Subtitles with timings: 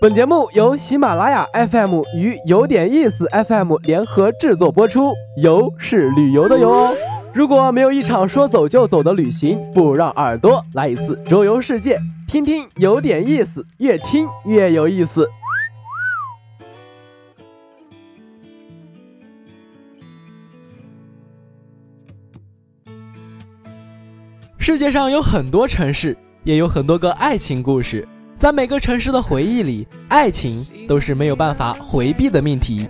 [0.00, 6.94] 本节目由喜马拉雅 FM 与有点意思 FM 联合制作播出，游是旅游的游哦。
[7.34, 15.28] 如果没有一场说走就走的旅行，不如让耳朵来一次周游世界，听听有点意思，越听越有意思。
[24.56, 28.08] 世界上有很多城市，也有很多个爱情故事。
[28.40, 32.88] 在每个城市的回忆里，爱情都是没有办法回避的命题。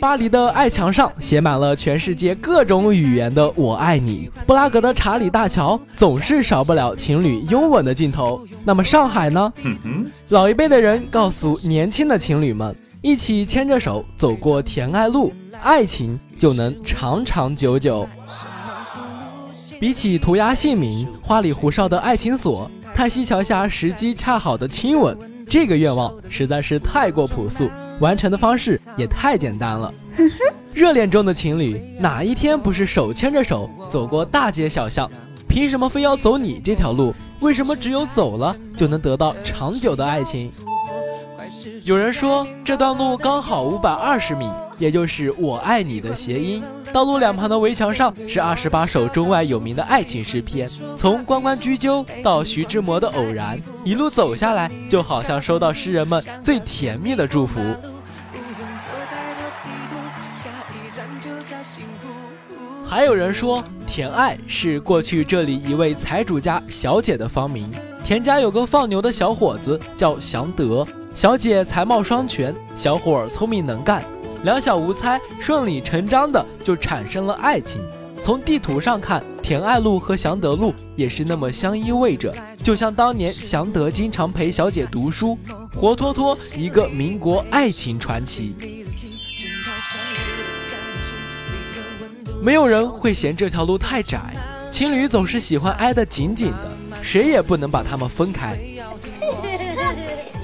[0.00, 4.30] 巴黎的爱墙上写满了全世界各种语言的“我爱你”。
[4.48, 8.46] 布拉格的查理大桥总是少不了情侣拥吻的镜头。
[8.64, 9.52] 那么上海呢？
[10.30, 15.30] 老一辈的人告诉年轻的情侣们，一起牵着手走过甜爱路，
[15.62, 18.08] 爱情就能长长久久。
[19.84, 25.14] 比起涂鸦姓名、花里胡哨的爱情锁、叹息桥下时机恰好的亲吻，
[25.46, 27.68] 这个愿望实在是太过朴素，
[28.00, 29.92] 完成的方式也太简单了。
[30.72, 35.06] 热恋中的情侣哪一天不是手牵着手走过大街小巷？
[35.46, 37.14] 凭什么非要走你这条路？
[37.40, 40.50] 为什么只有走了就能得到长久的爱情？
[41.82, 46.62] 有人说这段路刚好五百二十米，也就是“我爱你”的谐音。
[46.92, 57.60] 道路两旁的围墙上是二十八首中外有名的爱情诗篇，从关关雎鸠到徐志摩的偶然，一路走下来，就好像收到诗人们最甜蜜的祝福。
[62.84, 67.68] 还有人说，田爱是过去这里一位财主家小姐的芳名。
[68.04, 70.86] 田家有个放牛的小伙子叫祥德。
[71.14, 74.04] 小姐才貌双全，小伙聪明能干，
[74.44, 77.80] 两小无猜，顺理成章的就产生了爱情。
[78.22, 85.38] 从地图上看，田爱路和祥德路也是那么相依偎着，就像当年祥德经常陪小姐读书，
[85.74, 88.54] 活脱脱一个民国爱情传奇。
[92.42, 94.34] 没有人会嫌这条路太窄，
[94.70, 98.58] 情侣总是喜欢挨得紧紧的，谁也不能把他们分开。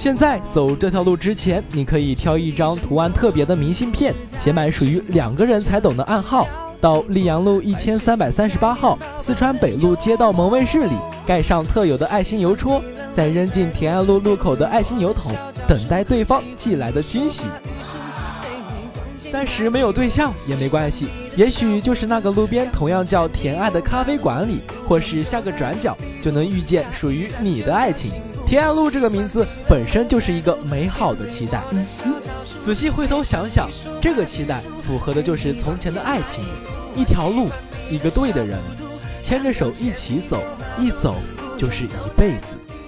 [0.00, 6.48] 现在走这条路之前，你可以挑一张图案特别的明信片，写满属于两个人才懂的暗号，
[6.80, 10.94] 到溧阳路一千三百三十八号四川北路街道门卫室里
[11.26, 12.82] 盖上特有的爱心邮戳，
[13.14, 15.34] 再扔进田爱路路口的爱心邮筒，
[15.68, 17.44] 等待对方寄来的惊喜。
[19.30, 28.14] 暂时没有对象也没关系，也许就是那个路边同样叫甜爱的咖啡馆里，或是下个转角，就能遇见属于你的爱情。
[28.50, 31.62] 田爱路这个名字本身就是一个美好的期待。
[32.64, 33.68] 仔细回头想想，
[34.02, 36.42] 这个期待符合的就是从前的爱情，
[36.96, 37.48] 一条路，
[37.88, 38.58] 一个对的人，
[39.22, 40.42] 牵着手一起走，
[40.80, 41.14] 一走
[41.56, 42.79] 就是一辈子。